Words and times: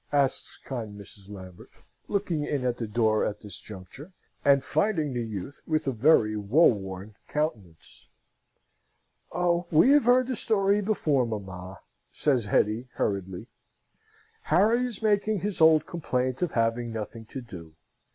asks 0.13 0.57
kind 0.57 0.99
Mrs. 0.99 1.29
Lambert, 1.29 1.69
looking 2.07 2.43
in 2.43 2.65
at 2.65 2.77
the 2.77 2.87
door 2.87 3.23
at 3.23 3.41
this 3.41 3.59
juncture, 3.59 4.13
and 4.43 4.63
finding 4.63 5.13
the 5.13 5.23
youth 5.23 5.61
with 5.67 5.85
a 5.85 5.91
very 5.91 6.35
woeworn 6.35 7.13
countenance. 7.27 8.09
"Oh, 9.31 9.67
we 9.69 9.91
have 9.91 10.05
heard 10.05 10.25
the 10.25 10.35
story 10.35 10.81
before, 10.81 11.27
mamma!" 11.27 11.81
says 12.09 12.45
Hetty, 12.45 12.87
hurriedly. 12.95 13.45
"Harry 14.45 14.87
is 14.87 15.03
making 15.03 15.41
his 15.41 15.61
old 15.61 15.85
complaint 15.85 16.41
of 16.41 16.53
having 16.53 16.91
nothing 16.91 17.25
to 17.25 17.39
do. 17.41 17.75